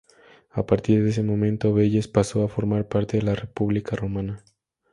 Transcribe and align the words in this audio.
A 0.49 0.65
partir 0.65 1.03
de 1.03 1.11
ese 1.11 1.21
momento 1.21 1.75
Veyes 1.75 2.07
pasó 2.07 2.43
a 2.43 2.47
formar 2.47 2.87
parte 2.87 3.17
de 3.17 3.21
la 3.23 3.35
República 3.35 3.95
romana. 3.95 4.43